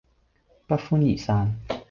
[0.65, 1.53] 不歡而散